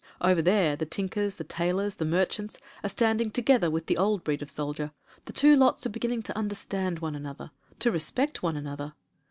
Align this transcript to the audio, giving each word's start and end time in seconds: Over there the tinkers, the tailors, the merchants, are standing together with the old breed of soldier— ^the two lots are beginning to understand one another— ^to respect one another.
Over 0.19 0.41
there 0.41 0.75
the 0.75 0.87
tinkers, 0.87 1.35
the 1.35 1.43
tailors, 1.43 1.93
the 1.93 2.05
merchants, 2.05 2.57
are 2.83 2.89
standing 2.89 3.29
together 3.29 3.69
with 3.69 3.85
the 3.85 3.99
old 3.99 4.23
breed 4.23 4.41
of 4.41 4.49
soldier— 4.49 4.93
^the 5.27 5.35
two 5.35 5.55
lots 5.55 5.85
are 5.85 5.89
beginning 5.91 6.23
to 6.23 6.35
understand 6.35 6.97
one 6.97 7.13
another— 7.13 7.51
^to 7.81 7.91
respect 7.93 8.41
one 8.41 8.57
another. 8.57 8.95